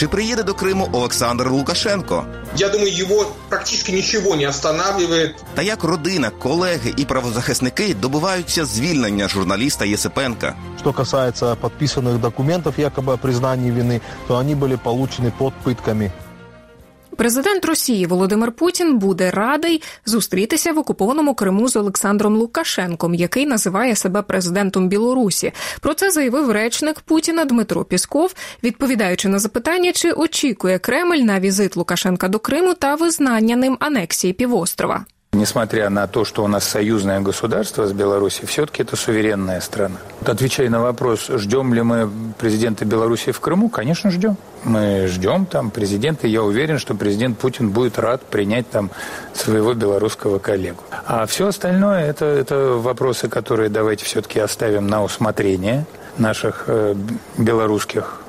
Чи 0.00 0.08
приїде 0.08 0.42
до 0.42 0.54
Криму 0.54 0.88
Олександр 0.92 1.50
Лукашенко? 1.50 2.26
Я 2.56 2.68
думаю, 2.68 2.92
його 2.92 3.32
практично 3.48 3.94
нічого 3.94 4.36
не 4.36 4.48
останавливает. 4.48 5.44
Та 5.54 5.62
як 5.62 5.84
родина, 5.84 6.30
колеги 6.30 6.94
і 6.96 7.04
правозахисники 7.04 7.94
добиваються 7.94 8.64
звільнення 8.64 9.28
журналіста 9.28 9.84
Єсипенка? 9.84 10.54
Что 10.80 10.92
касается 10.92 11.56
подписанных 11.56 12.20
документов 12.20 12.74
якобы 12.78 13.12
о 13.12 13.16
признании 13.16 13.70
вины, 13.70 14.00
то 14.28 14.36
они 14.36 14.54
были 14.54 14.76
получены 14.76 15.32
под 15.38 15.52
пытками. 15.64 16.10
Президент 17.21 17.65
Росії 17.65 18.05
Володимир 18.05 18.51
Путін 18.51 18.97
буде 18.97 19.31
радий 19.31 19.81
зустрітися 20.05 20.73
в 20.73 20.77
окупованому 20.77 21.33
Криму 21.35 21.67
з 21.67 21.75
Олександром 21.75 22.35
Лукашенком, 22.35 23.13
який 23.13 23.45
називає 23.45 23.95
себе 23.95 24.21
президентом 24.21 24.89
Білорусі. 24.89 25.51
Про 25.81 25.93
це 25.93 26.11
заявив 26.11 26.51
речник 26.51 26.99
Путіна 26.99 27.45
Дмитро 27.45 27.85
Пісков, 27.85 28.33
відповідаючи 28.63 29.29
на 29.29 29.39
запитання, 29.39 29.91
чи 29.91 30.11
очікує 30.11 30.79
Кремль 30.79 31.17
на 31.17 31.39
візит 31.39 31.77
Лукашенка 31.77 32.27
до 32.27 32.39
Криму 32.39 32.73
та 32.73 32.95
визнання 32.95 33.55
ним 33.55 33.77
анексії 33.79 34.33
півострова. 34.33 35.05
Несмотря 35.33 35.89
на 35.89 36.07
то, 36.07 36.25
что 36.25 36.43
у 36.43 36.47
нас 36.47 36.65
союзное 36.65 37.21
государство 37.21 37.87
с 37.87 37.93
Беларусью, 37.93 38.47
все-таки 38.47 38.83
это 38.83 38.97
суверенная 38.97 39.61
страна. 39.61 39.95
Отвечая 40.25 40.69
на 40.69 40.81
вопрос, 40.81 41.29
ждем 41.29 41.73
ли 41.73 41.81
мы 41.81 42.11
президента 42.37 42.83
Беларуси 42.83 43.31
в 43.31 43.39
Крыму, 43.39 43.69
конечно, 43.69 44.11
ждем. 44.11 44.35
Мы 44.65 45.07
ждем 45.07 45.45
там 45.45 45.71
президента, 45.71 46.27
и 46.27 46.31
я 46.31 46.43
уверен, 46.43 46.77
что 46.79 46.95
президент 46.95 47.37
Путин 47.37 47.69
будет 47.69 47.97
рад 47.97 48.21
принять 48.23 48.69
там 48.69 48.91
своего 49.33 49.73
белорусского 49.73 50.37
коллегу. 50.37 50.83
А 51.07 51.25
все 51.25 51.47
остальное 51.47 52.05
это, 52.05 52.25
это 52.25 52.73
вопросы, 52.73 53.29
которые 53.29 53.69
давайте 53.69 54.03
все-таки 54.03 54.37
оставим 54.37 54.87
на 54.87 55.01
усмотрение 55.01 55.85
наших 56.17 56.65
э, 56.67 56.93
белорусских 57.37 58.19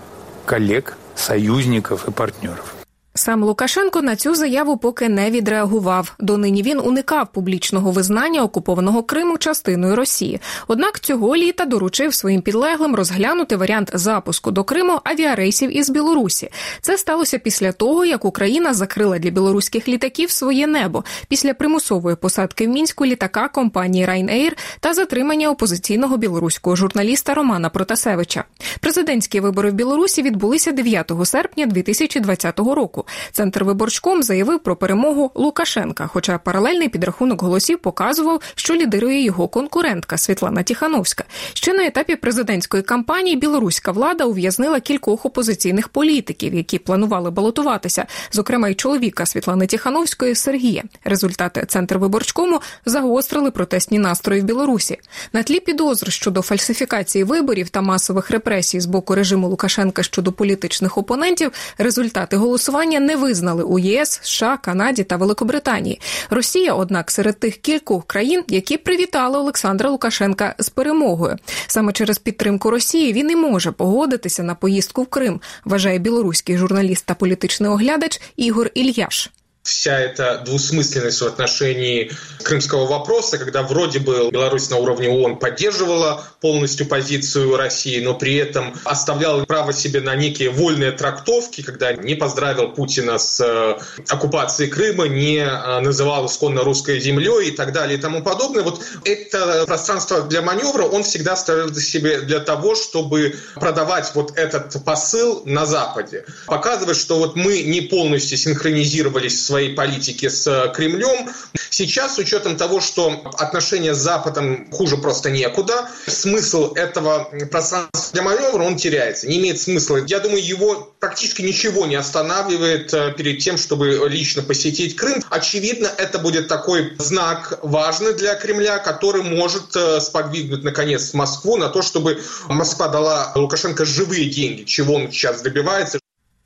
коллег, 0.47 0.97
союзников 1.17 2.07
и 2.07 2.13
партнеров. 2.13 2.82
Сам 3.23 3.45
Лукашенко 3.45 4.03
на 4.03 4.17
цю 4.17 4.35
заяву 4.35 4.77
поки 4.77 5.09
не 5.09 5.31
відреагував. 5.31 6.15
Донині 6.19 6.63
він 6.63 6.81
уникав 6.81 7.33
публічного 7.33 7.91
визнання 7.91 8.43
окупованого 8.43 9.03
Криму 9.03 9.39
частиною 9.39 9.97
Росії. 9.97 10.41
Однак 10.69 11.01
цього 11.01 11.37
літа 11.37 11.65
доручив 11.65 12.15
своїм 12.15 12.43
підлеглим 12.43 12.95
розглянути 12.95 13.57
варіант 13.57 13.91
запуску 13.95 14.51
до 14.51 14.65
Криму 14.65 15.01
авіарейсів 15.05 15.77
із 15.77 15.91
Білорусі. 15.91 16.51
Це 16.81 16.99
сталося 16.99 17.39
після 17.39 17.73
того, 17.73 18.05
як 18.05 18.25
Україна 18.25 18.75
закрила 18.75 19.19
для 19.19 19.31
білоруських 19.31 19.89
літаків 19.89 20.31
своє 20.31 20.67
небо 20.67 21.05
після 21.29 21.55
примусової 21.55 22.17
посадки 22.17 22.67
в 22.67 22.71
мінську 22.71 23.07
літака 23.07 23.49
компанії 23.49 24.07
Ryanair 24.07 24.53
та 24.81 24.95
затримання 24.95 25.51
опозиційного 25.51 26.17
білоруського 26.17 26.77
журналіста 26.77 27.35
Романа 27.35 27.69
Протасевича. 27.69 28.45
Президентські 28.81 29.41
вибори 29.41 29.71
в 29.71 29.75
Білорусі 29.75 30.23
відбулися 30.23 30.73
9 30.73 31.13
серпня 31.25 31.67
2020 31.67 32.59
року. 32.59 33.05
Центр 33.33 33.65
виборчком 33.65 34.23
заявив 34.23 34.61
про 34.61 34.77
перемогу 34.77 35.31
Лукашенка, 35.35 36.07
хоча 36.07 36.39
паралельний 36.39 36.89
підрахунок 36.89 37.43
голосів 37.43 37.79
показував, 37.79 38.41
що 38.55 38.75
лідирує 38.75 39.25
його 39.25 39.49
конкурентка 39.49 40.19
Світлана 40.19 40.63
Тіхановська. 40.63 41.25
Ще 41.55 41.73
на 41.73 41.87
етапі 41.87 42.17
президентської 42.17 42.83
кампанії 42.83 43.37
білоруська 43.37 43.93
влада 43.93 44.25
ув'язнила 44.25 44.81
кількох 44.81 45.27
опозиційних 45.27 45.89
політиків, 45.89 46.55
які 46.55 46.79
планували 46.79 47.31
балотуватися, 47.31 48.07
зокрема 48.33 48.69
й 48.69 48.75
чоловіка 48.75 49.27
Світлани 49.27 49.67
Тіхановської 49.67 50.35
Сергія. 50.35 50.83
Результати 51.05 51.67
центр 51.69 51.99
виборчкому 51.99 52.61
загострили 52.87 53.51
протестні 53.51 53.99
настрої 53.99 54.41
в 54.41 54.45
Білорусі. 54.45 54.99
На 55.33 55.43
тлі 55.43 55.61
підозр 55.61 56.13
щодо 56.13 56.43
фальсифікації 56.43 57.25
виборів 57.25 57.69
та 57.69 57.81
масових 57.81 58.31
репресій 58.31 58.81
з 58.81 58.87
боку 58.87 59.15
режиму 59.15 59.49
Лукашенка 59.49 60.03
щодо 60.03 60.33
політичних 60.33 60.99
опонентів. 60.99 61.53
Результати 61.79 62.37
голосування 62.37 63.01
не 63.07 63.17
визнали 63.17 63.63
у 63.63 63.79
ЄС, 63.79 64.21
США, 64.23 64.57
Канаді 64.57 65.05
та 65.05 65.17
Великобританії. 65.17 66.01
Росія, 66.31 66.75
однак, 66.75 67.11
серед 67.11 67.41
тих 67.41 67.57
кількох 67.57 68.07
країн, 68.07 68.45
які 68.49 68.77
привітали 68.77 69.39
Олександра 69.39 69.91
Лукашенка 69.91 70.55
з 70.59 70.69
перемогою. 70.69 71.37
Саме 71.67 71.93
через 71.93 72.19
підтримку 72.19 72.71
Росії 72.71 73.13
він 73.13 73.31
і 73.31 73.37
може 73.37 73.73
погодитися 73.73 74.43
на 74.43 74.55
поїздку 74.55 75.03
в 75.03 75.07
Крим, 75.07 75.41
вважає 75.65 75.99
білоруський 75.99 76.57
журналіст 76.57 77.07
та 77.07 77.15
політичний 77.15 77.71
оглядач 77.71 78.21
Ігор 78.37 78.71
Ільяш. 78.75 79.31
Вся 79.63 79.97
эта 79.97 80.39
двусмысленность 80.45 81.21
в 81.21 81.27
отношении 81.27 82.11
крымского 82.43 82.85
вопроса, 82.85 83.39
когда 83.39 83.63
вроде 83.63 84.01
бы 84.01 84.29
Беларусь 84.33 84.69
на 84.71 84.79
уровне 84.79 85.09
ООН 85.09 85.39
поддерживала 85.39 86.25
полностью 86.41 86.87
позицию 86.87 87.57
России, 87.57 88.03
но 88.03 88.15
при 88.15 88.35
этом 88.35 88.75
оставляла 88.83 89.45
право 89.45 89.73
себе 89.73 90.01
на 90.01 90.17
некие 90.17 90.51
вольные 90.51 90.91
трактовки, 90.91 91.63
когда 91.63 91.93
не 91.93 92.17
поздравил 92.17 92.71
Путина 92.71 93.19
с 93.19 93.41
э, 93.41 93.79
оккупацией 94.09 94.69
Крыма, 94.69 95.07
не 95.07 95.37
э, 95.37 95.79
называл 95.79 96.27
исконно 96.27 96.65
русской 96.65 96.99
землей 96.99 97.51
и 97.51 97.53
так 97.53 97.73
далее 97.73 97.99
и 97.99 98.01
тому 98.01 98.21
подобное. 98.21 98.65
Вот 98.65 98.83
это 99.05 99.65
пространство 99.67 100.23
для 100.23 100.43
маневра 100.43 100.83
он 100.83 101.05
всегда 101.05 101.37
ставил 101.37 101.73
себе 101.73 102.23
для 102.23 102.41
того, 102.41 102.75
чтобы 102.75 103.37
продавать 103.55 104.11
вот 104.15 104.37
этот 104.37 104.85
посыл 104.85 105.43
на 105.45 105.67
Западе. 105.67 106.25
Показывать, 106.47 106.97
что 106.97 107.19
вот 107.19 107.37
мы 107.37 107.63
не 107.63 107.83
полностью 107.83 108.37
синхронизировались 108.37 109.35
в 109.35 109.52
своей 109.53 109.75
политике 109.75 110.31
с 110.31 110.73
Кремлем. 110.75 111.31
Сейчас, 111.69 112.15
с 112.15 112.19
учетом 112.19 112.57
того, 112.57 112.81
что 112.81 113.23
отношения 113.39 113.93
с 113.93 113.99
Западом 113.99 114.71
хуже 114.71 114.97
просто 114.97 115.31
некуда, 115.31 115.91
смысл 116.07 116.73
этого 116.73 117.29
пространства 117.51 118.13
для 118.15 118.23
маневра, 118.23 118.63
он 118.63 118.77
теряется, 118.77 119.29
не 119.29 119.39
имеет 119.39 119.61
смысла. 119.61 119.99
Я 120.07 120.21
думаю, 120.21 120.43
его 120.43 120.95
практически 121.01 121.43
ничего 121.43 121.85
не 121.85 121.97
останавливает 121.97 122.95
э, 122.95 123.13
перед 123.13 123.41
тем, 123.41 123.59
чтобы 123.59 124.09
лично 124.09 124.43
посетить 124.43 124.97
Крым. 124.97 125.23
Очевидно, 125.29 125.91
это 125.99 126.19
будет 126.19 126.49
такой 126.49 126.95
знак 126.99 127.59
важный 127.63 128.15
для 128.15 128.35
Кремля, 128.35 128.79
который 128.79 129.23
может 129.23 129.77
э, 129.77 130.01
сподвигнуть, 130.01 130.65
наконец, 130.65 131.13
Москву 131.13 131.59
на 131.59 131.69
то, 131.69 131.83
чтобы 131.83 132.23
Москва 132.49 132.89
дала 132.89 133.33
Лукашенко 133.35 133.85
живые 133.85 134.31
деньги, 134.31 134.63
чего 134.63 134.95
он 134.95 135.13
сейчас 135.13 135.43
добивается. 135.43 135.99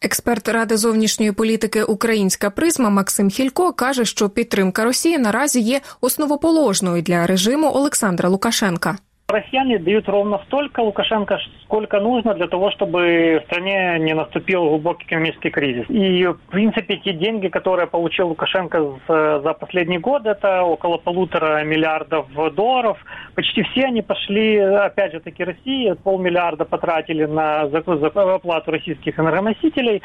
Експерт 0.06 0.48
ради 0.48 0.76
зовнішньої 0.76 1.32
політики 1.32 1.82
Українська 1.82 2.50
призма 2.50 2.90
Максим 2.90 3.30
Хілько 3.30 3.72
каже, 3.72 4.04
що 4.04 4.28
підтримка 4.28 4.84
Росії 4.84 5.18
наразі 5.18 5.60
є 5.60 5.80
основоположною 6.00 7.02
для 7.02 7.26
режиму 7.26 7.70
Олександра 7.74 8.28
Лукашенка. 8.28 8.98
Россияне 9.28 9.80
дают 9.80 10.08
ровно 10.08 10.38
столько 10.46 10.78
Лукашенко, 10.78 11.40
сколько 11.64 11.98
нужно 11.98 12.34
для 12.34 12.46
того, 12.46 12.70
чтобы 12.70 13.40
в 13.42 13.46
стране 13.46 13.98
не 13.98 14.14
наступил 14.14 14.68
глубокий 14.68 15.04
экономический 15.04 15.50
кризис. 15.50 15.84
И, 15.88 16.24
в 16.26 16.38
принципе, 16.52 16.98
те 16.98 17.12
деньги, 17.12 17.48
которые 17.48 17.88
получил 17.88 18.28
Лукашенко 18.28 19.00
за 19.08 19.52
последний 19.58 19.98
год, 19.98 20.26
это 20.26 20.62
около 20.62 20.98
полутора 20.98 21.64
миллиардов 21.64 22.28
долларов. 22.54 22.98
Почти 23.34 23.64
все 23.64 23.86
они 23.86 24.00
пошли, 24.00 24.58
опять 24.58 25.10
же 25.10 25.18
таки, 25.18 25.42
России. 25.42 25.92
Полмиллиарда 26.04 26.64
потратили 26.64 27.24
на 27.24 27.62
оплату 27.62 28.70
российских 28.70 29.18
энергоносителей. 29.18 30.02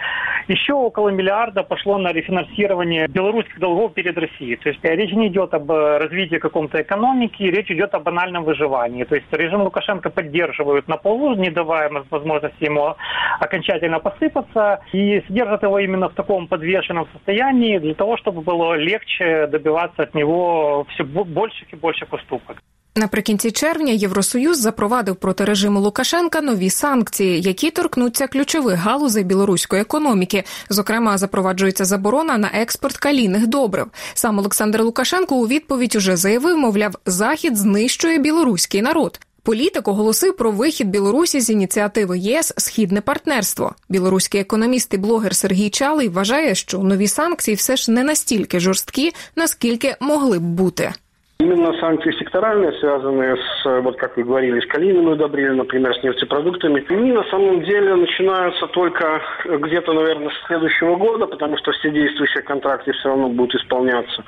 Еще 0.48 0.74
около 0.74 1.09
миллиарда 1.09 1.62
пошло 1.62 2.00
на 2.00 2.12
рефинансирование 2.12 3.08
белорусских 3.08 3.59
долгов 3.59 3.94
перед 3.94 4.18
Россией. 4.18 4.56
То 4.56 4.70
есть 4.70 4.84
речь 4.84 5.14
не 5.14 5.28
идет 5.28 5.53
об 5.53 5.70
развитии 5.70 6.38
каком-то 6.38 6.82
экономики, 6.82 7.44
речь 7.44 7.70
идет 7.70 7.94
о 7.94 8.00
банальном 8.00 8.46
выживании. 8.46 9.06
То 9.10 9.15
есть 9.15 9.27
режим 9.33 9.63
Лукашенко 9.63 10.10
поддерживают 10.10 10.89
на 10.89 10.97
полу, 10.97 11.34
не 11.34 11.51
давая 11.51 11.91
возможности 12.10 12.65
ему 12.65 12.95
окончательно 13.41 14.01
посыпаться, 14.01 14.80
и 14.92 15.22
содержат 15.27 15.63
его 15.63 15.78
именно 15.78 16.09
в 16.09 16.15
таком 16.15 16.47
подвешенном 16.47 17.07
состоянии 17.13 17.78
для 17.78 17.95
того, 17.95 18.16
чтобы 18.16 18.42
было 18.42 18.74
легче 18.74 19.47
добиваться 19.47 20.03
от 20.03 20.15
него 20.15 20.86
все 20.91 21.04
больших 21.04 21.72
и 21.72 21.77
больших 21.77 22.13
уступок. 22.13 22.63
Наприкінці 22.96 23.52
червня 23.52 23.93
Євросоюз 23.93 24.59
запровадив 24.59 25.16
проти 25.16 25.46
режиму 25.46 25.79
Лукашенка 25.79 26.41
нові 26.41 26.70
санкції, 26.70 27.41
які 27.41 27.72
торкнуться 27.72 28.28
ключових 28.28 28.76
галузей 28.76 29.23
білоруської 29.23 29.82
економіки. 29.82 30.43
Зокрема, 30.70 31.17
запроваджується 31.17 31.85
заборона 31.85 32.38
на 32.38 32.52
експорт 32.53 32.97
калійних 32.97 33.47
добрив. 33.47 33.88
Сам 34.14 34.40
Олександр 34.40 34.82
Лукашенко 34.82 35.35
у 35.35 35.47
відповідь 35.47 35.96
уже 35.96 36.16
заявив, 36.17 36.58
мовляв, 36.58 36.96
захід 37.05 37.58
знищує 37.58 38.17
білоруський 38.17 38.82
народ. 38.82 39.20
Політик 39.43 39.88
оголосив 39.88 40.38
про 40.38 40.52
вихід 40.52 40.90
Білорусі 40.90 41.41
з 41.41 41.49
ініціативи 41.49 42.20
ЄС 42.20 42.53
Східне 42.58 43.02
партнерство. 43.02 43.76
Білоруський 43.90 44.41
економіст 44.41 44.93
і 44.93 44.97
блогер 44.97 45.35
Сергій 45.35 45.70
Чалий 45.70 46.09
вважає, 46.09 46.55
що 46.55 46.79
нові 46.79 47.08
санкції 47.08 47.55
все 47.55 47.76
ж 47.76 47.91
не 47.91 48.03
настільки 48.03 48.59
жорсткі, 48.59 49.14
наскільки 49.35 49.96
могли 49.99 50.40
б 50.40 50.43
бути. 50.43 50.93
Именно 51.41 51.73
санкции 51.79 52.11
секторальные, 52.20 52.72
связанные 52.73 53.35
с, 53.35 53.82
вот 53.82 53.97
как 53.97 54.16
вы 54.16 54.23
говорили, 54.23 54.59
с 54.59 54.66
калийными 54.67 55.14
удобрениями, 55.14 55.55
например, 55.55 55.96
с 55.96 56.03
нефтепродуктами, 56.03 56.85
они 56.88 57.11
на 57.14 57.23
самом 57.32 57.64
деле 57.64 57.96
начинаются 57.96 58.67
только 58.67 59.20
где-то, 59.46 59.91
наверное, 59.91 60.29
с 60.29 60.46
следующего 60.46 60.97
года, 60.97 61.26
потому 61.26 61.58
что 61.58 61.72
все 61.72 61.90
действующие 61.90 62.43
контракты 62.43 62.91
все 62.91 63.09
равно 63.09 63.29
будут 63.29 63.55
исполняться. 63.55 64.23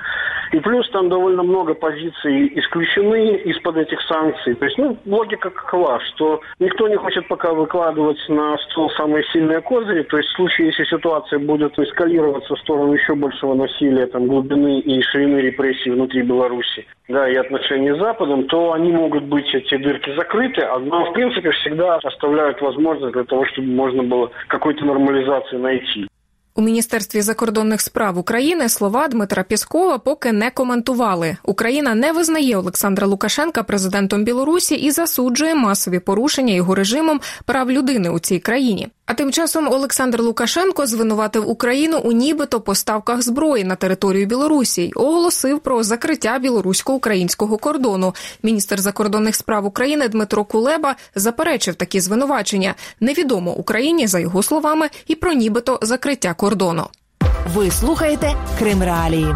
И 0.54 0.60
плюс 0.60 0.90
там 0.90 1.10
довольно 1.10 1.44
много 1.44 1.76
позиций 1.76 2.52
исключены 2.60 3.36
из-под 3.46 3.78
этих 3.78 4.02
санкций. 4.02 4.56
То 4.56 4.66
есть, 4.66 4.80
ну, 4.80 4.98
логика 5.06 5.52
какова, 5.52 6.00
что 6.00 6.42
никто 6.58 6.88
не 6.88 6.96
хочет 6.96 7.28
пока 7.28 7.54
выкладывать 7.54 8.18
на 8.28 8.58
стол 8.58 8.90
самые 8.98 9.24
сильные 9.26 9.62
козыри. 9.62 10.02
То 10.02 10.18
есть, 10.18 10.30
в 10.30 10.36
случае, 10.36 10.68
если 10.68 10.84
ситуация 10.86 11.38
будет 11.38 11.78
эскалироваться 11.78 12.56
в 12.56 12.60
сторону 12.60 12.94
еще 12.94 13.14
большего 13.14 13.54
насилия, 13.54 14.08
там, 14.08 14.26
глубины 14.26 14.80
и 14.80 15.00
ширины 15.04 15.38
репрессий 15.42 15.92
внутри 15.92 16.24
Беларуси, 16.24 16.88
да, 17.09 17.29
и 17.29 17.35
отношений 17.37 17.93
с 17.93 17.99
Западом, 17.99 18.45
то 18.49 18.73
они 18.73 18.93
могут 18.93 19.25
быть, 19.25 19.53
эти 19.55 19.77
дырки 19.77 20.15
закрыты, 20.17 20.67
но, 20.81 21.11
в 21.11 21.13
принципе, 21.13 21.51
всегда 21.53 21.97
оставляют 21.97 22.61
возможность 22.61 23.15
для 23.15 23.25
того, 23.25 23.47
чтобы 23.47 23.69
можно 23.69 24.03
было 24.03 24.31
какой-то 24.49 24.85
нормализации 24.85 25.57
найти. 25.57 26.09
У 26.56 26.62
міністерстві 26.62 27.22
закордонних 27.22 27.82
справ 27.82 28.18
України 28.18 28.70
слова 28.70 29.08
Дмитра 29.08 29.44
Піскова 29.44 29.98
поки 29.98 30.32
не 30.32 30.50
коментували. 30.52 31.38
Україна 31.44 31.96
не 31.96 32.12
визнає 32.12 32.58
Олександра 32.58 33.08
Лукашенка 33.08 33.64
президентом 33.64 34.24
Білорусі 34.24 34.76
і 34.76 34.92
засуджує 34.92 35.56
масові 35.56 36.00
порушення 36.00 36.54
його 36.54 36.76
режимом 36.76 37.22
прав 37.46 37.72
людини 37.72 38.10
у 38.10 38.20
цій 38.20 38.40
країні. 38.40 38.88
А 39.06 39.14
тим 39.14 39.32
часом 39.32 39.68
Олександр 39.68 40.22
Лукашенко 40.22 40.88
звинуватив 40.88 41.50
Україну 41.50 41.98
у 42.04 42.12
нібито 42.12 42.62
поставках 42.62 43.22
зброї 43.22 43.64
на 43.64 43.76
територію 43.76 44.26
Білорусі 44.26 44.84
й 44.84 44.94
оголосив 44.96 45.60
про 45.60 45.84
закриття 45.84 46.40
білорусько-українського 46.40 47.58
кордону. 47.58 48.14
Міністр 48.44 48.80
закордонних 48.80 49.36
справ 49.36 49.66
України 49.66 50.08
Дмитро 50.08 50.46
Кулеба 50.46 50.96
заперечив 51.16 51.76
такі 51.76 52.00
звинувачення. 52.00 52.76
Невідомо 53.00 53.54
Україні 53.54 54.08
за 54.08 54.20
його 54.20 54.44
словами 54.44 54.90
і 55.08 55.16
про 55.16 55.34
нібито 55.34 55.80
закриття 55.82 56.34
кордону. 56.34 56.43
Ви 57.48 57.72
слухаєте 57.72 58.36
Крим 58.60 58.84
Реалії. 58.84 59.36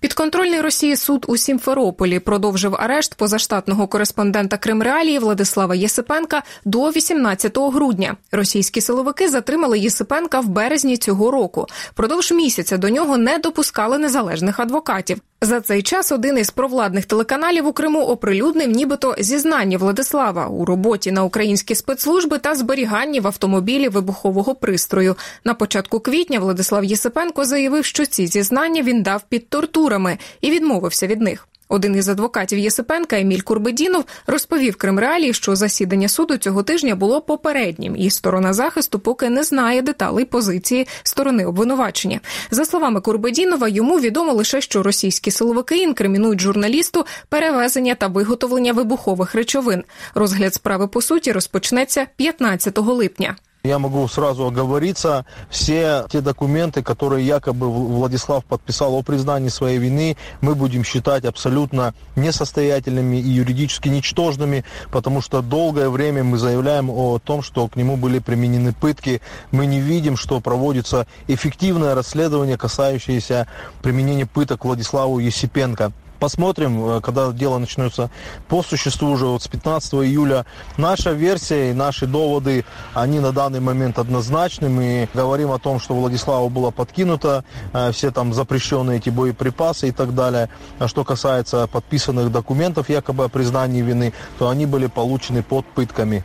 Підконтрольний 0.00 0.60
Росії 0.60 0.96
суд 0.96 1.24
у 1.28 1.36
Сімферополі 1.36 2.18
продовжив 2.18 2.76
арешт 2.78 3.14
позаштатного 3.14 3.86
кореспондента 3.86 4.56
Кримреалії 4.56 5.18
Владислава 5.18 5.74
Єсипенка 5.74 6.42
до 6.64 6.90
18 6.90 7.58
грудня. 7.58 8.16
Російські 8.32 8.80
силовики 8.80 9.28
затримали 9.28 9.78
Єсипенка 9.78 10.40
в 10.40 10.48
березні 10.48 10.96
цього 10.96 11.30
року. 11.30 11.66
Продовж 11.94 12.32
місяця 12.32 12.76
до 12.78 12.88
нього 12.88 13.16
не 13.18 13.38
допускали 13.38 13.98
незалежних 13.98 14.60
адвокатів. 14.60 15.18
За 15.46 15.60
цей 15.60 15.82
час 15.82 16.12
один 16.12 16.38
із 16.38 16.50
провладних 16.50 17.04
телеканалів 17.04 17.66
у 17.66 17.72
Криму 17.72 18.00
оприлюднив 18.00 18.70
нібито 18.70 19.14
зізнання 19.18 19.78
Владислава 19.78 20.46
у 20.46 20.64
роботі 20.64 21.12
на 21.12 21.24
українські 21.24 21.74
спецслужби 21.74 22.38
та 22.38 22.54
зберіганні 22.54 23.20
в 23.20 23.26
автомобілі 23.26 23.88
вибухового 23.88 24.54
пристрою. 24.54 25.16
На 25.44 25.54
початку 25.54 26.00
квітня 26.00 26.38
Владислав 26.38 26.84
Єсипенко 26.84 27.44
заявив, 27.44 27.84
що 27.84 28.06
ці 28.06 28.26
зізнання 28.26 28.82
він 28.82 29.02
дав 29.02 29.22
під 29.28 29.48
тортурами 29.48 30.18
і 30.40 30.50
відмовився 30.50 31.06
від 31.06 31.20
них. 31.20 31.48
Один 31.68 31.96
із 31.96 32.08
адвокатів 32.08 32.58
Єсипенка 32.58 33.20
Еміль 33.20 33.40
Курбедінов 33.40 34.04
розповів 34.26 34.76
Кримреалії, 34.76 35.32
що 35.32 35.56
засідання 35.56 36.08
суду 36.08 36.36
цього 36.36 36.62
тижня 36.62 36.94
було 36.94 37.20
попереднім, 37.20 37.96
і 37.96 38.10
сторона 38.10 38.52
захисту 38.52 38.98
поки 38.98 39.30
не 39.30 39.42
знає 39.42 39.82
деталей 39.82 40.24
позиції 40.24 40.86
сторони 41.02 41.46
обвинувачення. 41.46 42.20
За 42.50 42.64
словами 42.64 43.00
Курбедінова, 43.00 43.68
йому 43.68 44.00
відомо 44.00 44.32
лише, 44.32 44.60
що 44.60 44.82
російські 44.82 45.30
силовики 45.30 45.76
інкримінують 45.76 46.40
журналісту 46.40 47.06
перевезення 47.28 47.94
та 47.94 48.06
виготовлення 48.06 48.72
вибухових 48.72 49.34
речовин. 49.34 49.84
Розгляд 50.14 50.54
справи 50.54 50.88
по 50.88 51.02
суті 51.02 51.32
розпочнеться 51.32 52.06
15 52.16 52.78
липня. 52.78 53.36
Я 53.66 53.80
могу 53.80 54.06
сразу 54.06 54.46
оговориться, 54.46 55.26
все 55.50 56.06
те 56.08 56.20
документы, 56.20 56.84
которые 56.84 57.26
якобы 57.26 57.68
Владислав 57.68 58.44
подписал 58.44 58.94
о 58.94 59.02
признании 59.02 59.48
своей 59.48 59.78
вины, 59.78 60.16
мы 60.40 60.54
будем 60.54 60.84
считать 60.84 61.24
абсолютно 61.24 61.92
несостоятельными 62.14 63.16
и 63.16 63.28
юридически 63.28 63.88
ничтожными, 63.88 64.64
потому 64.92 65.20
что 65.20 65.42
долгое 65.42 65.88
время 65.88 66.22
мы 66.22 66.38
заявляем 66.38 66.90
о 66.90 67.18
том, 67.18 67.42
что 67.42 67.66
к 67.66 67.74
нему 67.74 67.96
были 67.96 68.20
применены 68.20 68.72
пытки. 68.72 69.20
Мы 69.50 69.66
не 69.66 69.80
видим, 69.80 70.16
что 70.16 70.40
проводится 70.40 71.08
эффективное 71.26 71.96
расследование, 71.96 72.56
касающееся 72.56 73.48
применения 73.82 74.26
пыток 74.26 74.64
Владиславу 74.64 75.18
Есипенко. 75.18 75.92
Посмотрим, 76.21 76.85
э, 76.85 77.01
когда 77.01 77.31
дело 77.31 77.57
начнется 77.57 78.11
по 78.47 78.61
существу 78.61 79.09
уже 79.09 79.25
вот 79.25 79.41
с 79.41 79.47
15 79.47 79.93
июля. 80.03 80.45
Наша 80.77 81.13
версия 81.13 81.71
и 81.71 81.73
наши 81.73 82.05
доводы, 82.05 82.63
они 82.93 83.19
на 83.19 83.31
данный 83.31 83.59
момент 83.59 83.97
однозначны. 83.97 84.69
Мы 84.69 85.09
говорим 85.15 85.49
о 85.51 85.57
том, 85.57 85.79
что 85.79 85.95
Владиславу 85.95 86.49
было 86.49 86.69
подкинуто 86.69 87.43
э, 87.73 87.91
все 87.91 88.11
там 88.11 88.33
запрещенные 88.33 88.97
эти 88.99 89.09
боеприпасы 89.09 89.87
и 89.87 89.91
так 89.91 90.13
далее. 90.13 90.49
А 90.77 90.87
что 90.87 91.03
касается 91.03 91.65
подписанных 91.65 92.31
документов 92.31 92.89
якобы 92.89 93.23
о 93.23 93.29
признании 93.29 93.81
вины, 93.81 94.13
то 94.37 94.49
они 94.49 94.67
были 94.67 94.85
получены 94.85 95.41
под 95.41 95.65
пытками. 95.75 96.23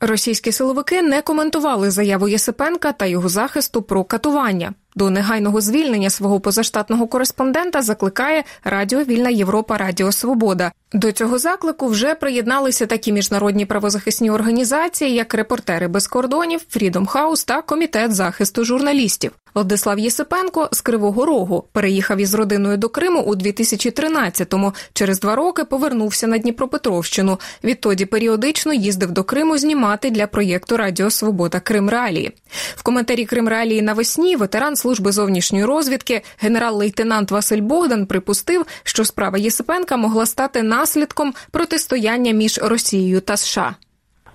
Російські 0.00 0.52
силовики 0.52 1.02
не 1.02 1.22
коментували 1.22 1.90
заяву 1.90 2.28
Єсипенка 2.28 2.92
та 2.92 3.06
його 3.06 3.28
захисту 3.28 3.82
про 3.82 4.04
катування. 4.04 4.74
До 4.95 5.09
негайного 5.09 5.61
звільнення 5.61 6.09
свого 6.09 6.39
позаштатного 6.39 7.07
кореспондента 7.07 7.81
закликає 7.81 8.43
Радіо 8.63 9.03
Вільна 9.03 9.29
Європа 9.29 9.77
Радіо 9.77 10.11
Свобода. 10.11 10.71
До 10.93 11.11
цього 11.11 11.39
заклику 11.39 11.87
вже 11.87 12.15
приєдналися 12.15 12.85
такі 12.85 13.11
міжнародні 13.11 13.65
правозахисні 13.65 14.31
організації, 14.31 15.13
як 15.13 15.33
Репортери 15.33 15.87
без 15.87 16.07
кордонів, 16.07 16.61
Фрідом 16.69 17.05
Хаус 17.05 17.43
та 17.43 17.61
Комітет 17.61 18.15
захисту 18.15 18.65
журналістів. 18.65 19.31
Владислав 19.55 19.99
Єсипенко 19.99 20.69
з 20.71 20.81
Кривого 20.81 21.25
Рогу 21.25 21.65
переїхав 21.71 22.17
із 22.17 22.33
родиною 22.33 22.77
до 22.77 22.89
Криму 22.89 23.21
у 23.21 23.35
2013-му. 23.35 24.73
Через 24.93 25.19
два 25.19 25.35
роки 25.35 25.63
повернувся 25.63 26.27
на 26.27 26.37
Дніпропетровщину. 26.37 27.39
Відтоді 27.63 28.05
періодично 28.05 28.73
їздив 28.73 29.11
до 29.11 29.23
Криму 29.23 29.57
знімати 29.57 30.09
для 30.09 30.27
проєкту 30.27 30.77
Радіо 30.77 31.09
Свобода 31.09 31.59
Крим 31.59 31.89
Реалії. 31.89 32.31
В 32.75 32.83
коментарі 32.83 33.25
Крим 33.25 33.47
Реалії 33.47 33.81
навесні 33.81 34.35
ветеран 34.35 34.75
служби 34.83 35.11
зовнішньої 35.11 35.65
розвідки 35.65 36.21
генерал-лейтенант 36.39 37.31
Василь 37.31 37.61
Богдан 37.61 38.05
припустив, 38.05 38.65
що 38.83 39.05
справа 39.05 39.37
Єсипенка 39.37 39.97
могла 39.97 40.25
стати 40.25 40.63
наслідком 40.63 41.33
протистояння 41.51 42.31
між 42.31 42.59
Росією 42.63 43.21
та 43.21 43.37
США. 43.37 43.75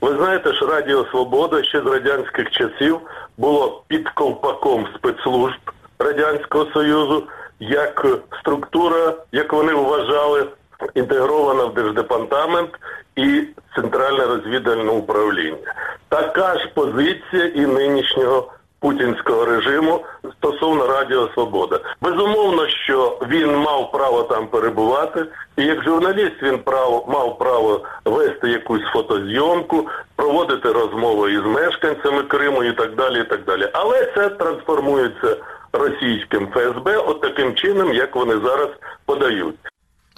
Ви 0.00 0.16
знаєте, 0.16 0.54
що 0.54 0.66
Радіо 0.66 1.06
Свобода 1.10 1.64
ще 1.64 1.82
з 1.82 1.86
радянських 1.86 2.50
часів 2.50 3.00
було 3.38 3.84
під 3.88 4.08
ковпаком 4.08 4.86
спецслужб 4.96 5.60
Радянського 5.98 6.66
Союзу 6.72 7.26
як 7.60 8.06
структура, 8.40 9.14
як 9.32 9.52
вони 9.52 9.72
вважали, 9.74 10.46
інтегрована 10.94 11.64
в 11.64 11.74
держдепартамент 11.74 12.70
і 13.16 13.44
центральне 13.74 14.26
розвідувальне 14.26 14.90
управління. 14.90 15.74
Така 16.08 16.58
ж 16.58 16.70
позиція 16.74 17.44
і 17.54 17.60
нинішнього 17.60 18.52
путінського 18.80 19.44
режиму 19.44 20.04
стосовно 20.38 20.86
Радіо 20.86 21.28
Свобода. 21.34 21.80
Безумовно, 22.00 22.68
що 22.68 23.18
він 23.30 23.56
мав 23.56 23.92
право 23.92 24.22
там 24.22 24.46
перебувати, 24.46 25.26
і 25.56 25.64
як 25.64 25.84
журналіст 25.84 26.42
він 26.42 26.58
право 26.58 27.04
мав 27.08 27.38
право 27.38 27.80
вести 28.04 28.48
якусь 28.48 28.82
фотозйомку, 28.92 29.88
проводити 30.16 30.72
розмови 30.72 31.32
із 31.32 31.42
мешканцями 31.42 32.22
Криму 32.22 32.64
і 32.64 32.72
так 32.72 32.94
далі. 32.94 33.20
і 33.20 33.24
так 33.24 33.44
далі. 33.44 33.68
Але 33.72 34.12
це 34.16 34.28
трансформується 34.28 35.36
російським 35.72 36.48
ФСБ 36.48 36.96
от 36.96 37.20
таким 37.20 37.54
чином, 37.54 37.92
як 37.92 38.16
вони 38.16 38.34
зараз 38.44 38.68
подають. 39.06 39.54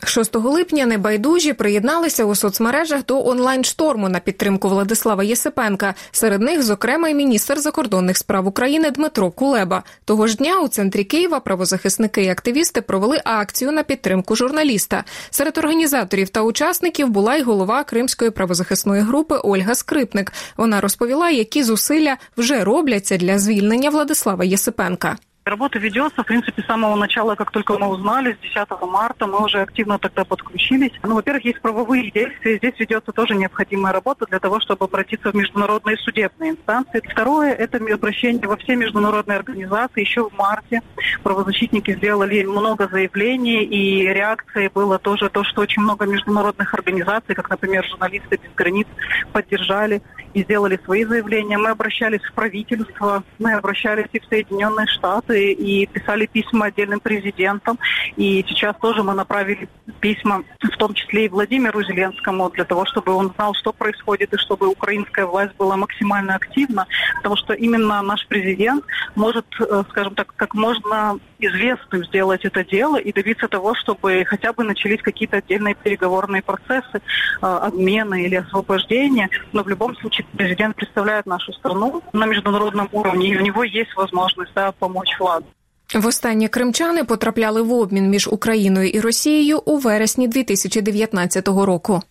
6 0.09 0.37
липня 0.37 0.87
небайдужі 0.87 1.53
приєдналися 1.53 2.25
у 2.25 2.35
соцмережах 2.35 3.07
до 3.07 3.27
онлайн-шторму 3.27 4.09
на 4.09 4.19
підтримку 4.19 4.69
Владислава 4.69 5.25
Єсипенка. 5.25 5.95
Серед 6.13 6.43
них, 6.43 6.63
зокрема, 6.63 7.09
і 7.09 7.15
міністр 7.15 7.59
закордонних 7.59 8.17
справ 8.17 8.47
України 8.47 8.91
Дмитро 8.91 9.31
Кулеба. 9.31 9.83
Того 10.05 10.27
ж 10.27 10.37
дня 10.37 10.61
у 10.61 10.69
центрі 10.69 11.05
Києва 11.05 11.41
правозахисники 11.41 12.23
і 12.23 12.29
активісти 12.29 12.81
провели 12.81 13.21
акцію 13.25 13.73
на 13.73 13.83
підтримку 13.83 14.37
журналіста. 14.37 15.05
Серед 15.31 15.59
організаторів 15.59 16.29
та 16.29 16.43
учасників 16.43 17.09
була 17.09 17.37
й 17.37 17.43
голова 17.43 17.85
Кримської 17.85 18.31
правозахисної 18.31 19.03
групи 19.03 19.35
Ольга 19.45 19.75
Скрипник. 19.75 20.33
Вона 20.57 20.81
розповіла, 20.81 21.31
які 21.31 21.63
зусилля 21.63 22.17
вже 22.37 22.65
робляться 22.65 23.17
для 23.17 23.39
звільнення 23.39 23.91
Владислава 23.91 24.45
Єсипенка. 24.45 25.17
Работа 25.45 25.79
ведется, 25.79 26.23
в 26.23 26.27
принципе, 26.27 26.63
с 26.63 26.67
самого 26.67 26.97
начала, 26.97 27.35
как 27.35 27.51
только 27.51 27.79
мы 27.79 27.89
узнали, 27.89 28.35
с 28.35 28.39
10 28.43 28.69
марта, 28.83 29.27
мы 29.27 29.43
уже 29.43 29.61
активно 29.61 29.99
тогда 29.99 30.25
подключились. 30.25 30.93
Ну, 31.03 31.15
во-первых, 31.15 31.45
есть 31.47 31.63
правовые 31.63 32.11
действия, 32.11 32.59
здесь 32.59 32.75
ведется 32.79 33.11
тоже 33.13 33.35
необходимая 33.35 33.95
работа 33.95 34.27
для 34.27 34.39
того, 34.39 34.61
чтобы 34.61 34.85
обратиться 34.85 35.31
в 35.31 35.35
международные 35.35 35.97
судебные 35.97 36.51
инстанции. 36.51 37.03
Второе– 37.11 37.55
это 37.59 37.79
обращение 37.79 38.47
во 38.47 38.57
все 38.59 38.77
международные 38.77 39.39
организации. 39.39 40.03
Еще 40.03 40.29
в 40.29 40.37
марте 40.37 40.83
правозащитники 41.23 41.95
сделали 41.95 42.45
много 42.45 42.87
заявлений, 42.89 43.65
и 43.65 44.07
реакцией 44.09 44.69
было 44.69 44.99
тоже 44.99 45.31
то, 45.31 45.43
что 45.45 45.63
очень 45.63 45.83
много 45.83 46.05
международных 46.05 46.75
организаций, 46.75 47.35
как, 47.35 47.49
например, 47.49 47.87
журналисты 47.87 48.39
без 48.43 48.53
границ, 48.55 48.87
поддержали 49.33 50.03
и 50.35 50.43
сделали 50.43 50.79
свои 50.85 51.05
заявления. 51.05 51.59
Мы 51.59 51.71
обращались 51.71 52.23
в 52.23 52.33
правительство, 52.35 53.25
мы 53.39 53.55
обращались 53.55 54.09
и 54.13 54.21
в 54.21 54.25
Соединенные 54.27 54.87
Штаты, 54.87 55.30
и 55.33 55.87
писали 55.87 56.27
письма 56.27 56.67
отдельным 56.67 57.01
президентам. 57.01 57.79
И 58.17 58.45
сейчас 58.49 58.77
тоже 58.81 59.03
мы 59.03 59.15
направили 59.15 59.69
письма, 60.01 60.45
в 60.61 60.77
том 60.77 60.95
числе 60.95 61.27
и 61.27 61.29
Владимиру 61.29 61.83
Зеленскому, 61.83 62.51
для 62.51 62.65
того, 62.65 62.85
чтобы 62.87 63.13
он 63.13 63.33
знал, 63.35 63.55
что 63.55 63.73
происходит, 63.73 64.33
и 64.33 64.39
чтобы 64.39 64.69
украинская 64.69 65.27
власть 65.27 65.55
была 65.57 65.77
максимально 65.77 66.35
активна, 66.37 66.87
потому 67.17 67.37
что 67.37 67.55
именно 67.55 68.03
наш 68.03 68.27
президент 68.27 68.85
может, 69.15 69.47
э, 69.61 69.83
скажем 69.91 70.15
так, 70.15 70.33
как 70.37 70.55
можно 70.55 71.19
известным 71.39 72.05
сделать 72.05 72.45
это 72.45 72.65
дело 72.65 72.97
и 72.97 73.13
добиться 73.13 73.49
того, 73.49 73.75
чтобы 73.75 74.25
хотя 74.27 74.53
бы 74.53 74.65
начались 74.65 75.01
какие-то 75.03 75.39
отдельные 75.39 75.75
переговорные 75.75 76.43
процессы, 76.43 76.95
э, 76.95 77.01
обмены 77.41 78.25
или 78.25 78.37
освобождения. 78.37 79.29
Но 79.53 79.63
в 79.63 79.69
любом 79.69 79.97
случае 79.97 80.27
президент 80.37 80.77
представляет 80.77 81.27
нашу 81.27 81.53
страну 81.53 82.03
на 82.13 82.27
международном 82.27 82.89
уровне, 82.93 83.29
и 83.29 83.37
у 83.37 83.41
него 83.41 83.65
есть 83.65 83.95
возможность 83.97 84.53
да, 84.55 84.73
помочь 84.73 85.19
владу. 85.21 85.47
Востаннє 85.95 86.49
кримчани 86.49 87.05
потрапляли 87.05 87.63
в 87.63 87.73
обмін 87.73 88.11
між 88.11 88.29
Україною 88.29 88.89
і 88.89 89.01
Росією 89.01 89.59
у 89.59 89.79
вересні 89.79 90.29
2019 90.29 91.49
року. 91.49 92.03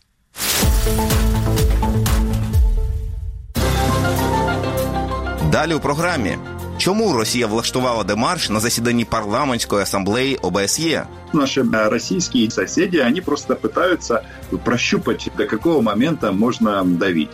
Далі 5.51 5.73
у 5.73 5.79
програмі. 5.79 6.37
Чому 6.77 7.13
Росія 7.13 7.47
влаштувала 7.47 8.03
демарш 8.03 8.49
на 8.49 8.59
засіданні 8.59 9.05
парламентської 9.05 9.81
асамблеї 9.81 10.35
ОБСЄ? 10.35 11.03
Наши 11.33 11.63
российские 11.71 12.49
соседи, 12.51 12.97
они 12.97 13.21
просто 13.21 13.55
пытаются 13.55 14.21
прощупать, 14.63 15.29
до 15.37 15.45
какого 15.45 15.81
момента 15.81 16.31
можно 16.31 16.83
давить. 16.83 17.29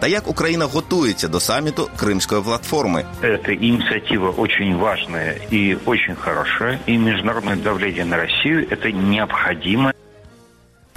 Та 0.00 0.06
як 0.06 0.28
Україна 0.28 0.64
готується 0.64 1.28
до 1.28 1.40
саміту 1.40 1.90
Кримської 1.96 2.42
платформи? 2.42 3.04
Эта 3.22 3.52
инициатива 3.52 4.30
очень 4.36 4.76
важная 4.76 5.36
и 5.52 5.76
очень 5.86 6.14
хорошая, 6.14 6.78
и 6.88 6.98
международное 6.98 7.56
давление 7.56 8.04
на 8.04 8.16
Россию– 8.16 8.66
это 8.70 8.92
необходимо. 8.92 9.92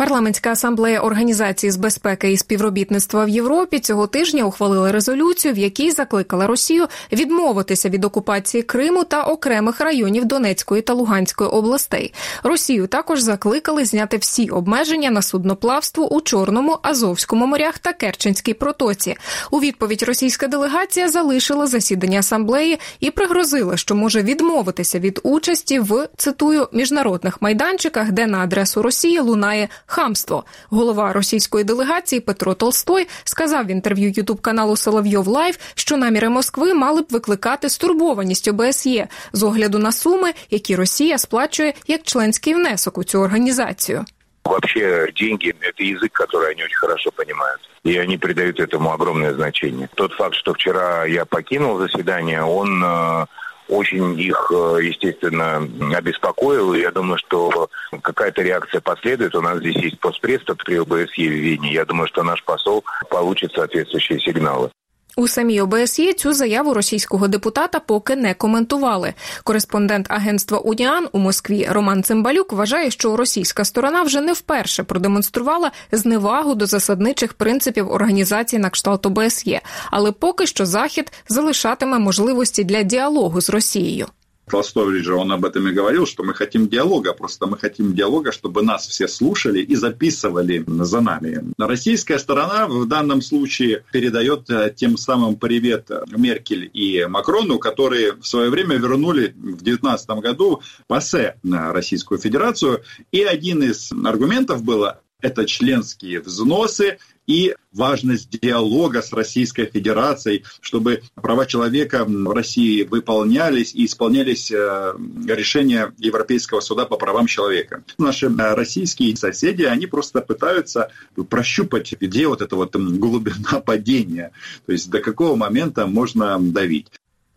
Парламентська 0.02 0.52
асамблея 0.52 1.00
організації 1.00 1.72
з 1.72 1.76
безпеки 1.76 2.32
і 2.32 2.38
співробітництва 2.38 3.26
в 3.26 3.30
Європі 3.30 3.80
цього 3.80 4.08
тижня 4.08 4.44
ухвалила 4.44 4.92
резолюцію, 4.92 5.54
в 5.54 5.58
якій 5.58 5.92
закликала 5.92 6.48
Росію 6.48 6.88
відмовитися 7.12 7.90
від 7.90 8.06
окупації 8.06 8.64
Криму 8.64 9.04
та 9.04 9.24
окремих 9.24 9.82
районів 9.82 10.26
Донецької 10.26 10.82
та 10.82 10.94
Луганської 10.94 11.50
областей. 11.50 12.14
Росію 12.44 12.88
також 12.88 13.22
закликали 13.22 13.86
зняти 13.86 14.18
всі 14.18 14.50
обмеження 14.50 15.12
на 15.12 15.22
судноплавство 15.22 16.14
у 16.14 16.22
Чорному, 16.22 16.78
Азовському 16.82 17.46
морях 17.46 17.80
та 17.80 17.94
Керченській 17.94 18.54
протоці. 18.54 19.16
У 19.52 19.60
відповідь 19.60 20.04
російська 20.04 20.48
делегація 20.48 21.10
залишила 21.10 21.68
засідання 21.68 22.20
асамблеї 22.20 22.80
і 23.00 23.12
пригрозила, 23.12 23.78
що 23.78 23.96
може 23.96 24.22
відмовитися 24.22 25.00
від 25.00 25.20
участі 25.24 25.80
в 25.80 26.08
цитую 26.18 26.68
міжнародних 26.74 27.42
майданчиках, 27.42 28.12
де 28.12 28.28
на 28.28 28.40
адресу 28.40 28.82
Росії 28.82 29.20
лунає 29.20 29.70
хамство. 29.91 30.45
Голова 30.71 31.13
російської 31.13 31.65
делегації 31.65 32.21
Петро 32.21 32.55
Толстой 32.55 33.09
сказав 33.25 33.67
в 33.67 33.71
інтерв'ю 33.71 34.13
Ютуб 34.17 34.41
каналу 34.41 34.77
Соловйов 34.77 35.27
Лайв, 35.27 35.59
що 35.75 35.97
наміри 35.97 36.29
Москви 36.29 36.75
мали 36.75 37.03
б 37.03 37.07
викликати 37.11 37.69
стурбованість 37.69 38.49
ОБСЄ 38.49 39.09
з 39.33 39.43
огляду 39.43 39.79
на 39.79 39.93
суми, 39.93 40.33
які 40.51 40.77
Росія 40.77 41.19
сплачує 41.19 41.75
як 41.87 42.03
членський 42.03 42.55
внесок 42.55 42.99
у 42.99 43.05
цю 43.05 43.19
організацію. 43.19 44.05
Вообще 44.45 45.13
деньги – 45.21 45.61
это 45.61 45.83
язык, 45.83 46.13
который 46.13 46.53
они 46.53 46.63
очень 46.63 46.77
хорошо 46.77 47.11
понимают. 47.11 47.61
И 47.83 47.97
они 47.99 48.17
придают 48.17 48.61
этому 48.61 48.93
огромное 48.93 49.35
значение. 49.35 49.89
Тот 49.95 50.13
факт, 50.13 50.35
что 50.37 50.55
вчера 50.55 51.05
я 51.05 51.25
покинул 51.25 51.79
заседание, 51.79 52.43
он 52.43 52.83
э, 52.85 53.27
очень 53.72 54.20
их, 54.20 54.52
э, 54.54 54.80
естественно, 54.84 55.68
обеспокоил. 55.96 56.74
Я 56.74 56.92
думаю, 56.92 57.18
что 57.18 57.70
какая-то 58.02 58.42
реакция 58.42 58.82
последует. 58.82 59.34
У 59.34 59.42
нас 59.42 59.60
здесь 59.60 59.78
есть 59.78 60.00
постпресс 60.00 60.42
при 60.44 60.76
ОБСЕ 60.76 61.28
в 61.28 61.32
Вене. 61.32 61.72
Я 61.72 61.86
думаю, 61.86 62.08
что 62.08 62.22
наш 62.22 62.44
посол 62.44 62.84
получит 63.10 63.54
соответствующие 63.54 64.20
сигналы. 64.20 64.72
У 65.18 65.28
самій 65.28 65.62
ОБСЄ 65.62 66.14
цю 66.14 66.34
заяву 66.34 66.74
російського 66.74 67.28
депутата 67.28 67.80
поки 67.80 68.16
не 68.16 68.34
коментували. 68.34 69.14
Кореспондент 69.44 70.06
агентства 70.10 70.58
Уніан 70.58 71.08
у 71.12 71.20
Москві 71.20 71.68
Роман 71.72 72.04
Цимбалюк 72.04 72.54
вважає, 72.54 72.92
що 72.92 73.18
російська 73.18 73.66
сторона 73.66 74.04
вже 74.04 74.22
не 74.22 74.34
вперше 74.34 74.84
продемонструвала 74.84 75.72
зневагу 75.92 76.56
до 76.56 76.66
засадничих 76.66 77.34
принципів 77.34 77.92
організації 77.92 78.60
на 78.60 78.70
кшталт 78.70 79.06
ОБСЄ, 79.06 79.62
але 79.92 80.12
поки 80.12 80.48
що 80.48 80.66
захід 80.66 81.12
залишатиме 81.30 82.00
можливості 82.00 82.64
для 82.64 82.84
діалогу 82.84 83.42
з 83.42 83.50
Росією. 83.50 84.08
Толстой 84.52 85.02
же, 85.02 85.16
он 85.16 85.32
об 85.32 85.46
этом 85.46 85.68
и 85.68 85.72
говорил, 85.72 86.06
что 86.06 86.24
мы 86.24 86.34
хотим 86.34 86.68
диалога, 86.68 87.14
просто 87.14 87.48
мы 87.48 87.58
хотим 87.58 87.96
диалога, 87.96 88.32
чтобы 88.32 88.62
нас 88.62 88.86
все 88.86 89.08
слушали 89.08 89.62
и 89.62 89.76
записывали 89.76 90.64
за 90.68 91.00
нами. 91.02 91.54
Российская 91.58 92.20
сторона 92.20 92.68
в 92.68 92.86
данном 92.86 93.22
случае 93.22 93.86
передает 93.92 94.50
тем 94.76 94.98
самым 94.98 95.38
привет 95.38 95.90
Меркель 96.16 96.70
и 96.74 97.06
Макрону, 97.06 97.60
которые 97.60 98.14
в 98.14 98.28
свое 98.28 98.50
время 98.50 98.76
вернули 98.76 99.28
в 99.30 99.64
2019 99.64 100.10
году 100.22 100.62
ПАСЕ 100.88 101.38
на 101.44 101.72
Российскую 101.72 102.20
Федерацию. 102.20 102.84
И 103.12 103.24
один 103.24 103.64
из 103.64 103.92
аргументов 103.92 104.64
было 104.64 105.02
это 105.22 105.46
членские 105.46 106.20
взносы 106.20 106.98
и 107.32 107.56
важность 107.72 108.30
диалога 108.30 109.02
с 109.02 109.14
Российской 109.14 109.66
Федерацией, 109.66 110.44
чтобы 110.60 111.04
права 111.16 111.46
человека 111.46 112.04
в 112.06 112.34
России 112.34 112.84
выполнялись 112.84 113.74
и 113.74 113.86
исполнялись 113.86 114.52
решения 114.52 115.94
Европейского 115.98 116.60
суда 116.60 116.86
по 116.86 116.98
правам 116.98 117.28
человека. 117.28 117.84
Наши 117.98 118.30
российские 118.30 119.16
соседи, 119.16 119.64
они 119.64 119.88
просто 119.88 120.20
пытаются 120.20 120.92
прощупать, 121.30 121.94
где 122.00 122.28
вот 122.28 122.42
эта 122.42 122.56
вот 122.58 122.76
глубина 122.76 123.62
падения, 123.66 124.32
то 124.66 124.74
есть 124.74 124.90
до 124.90 125.00
какого 125.00 125.36
момента 125.36 125.88
можно 125.88 126.38
давить. 126.40 126.88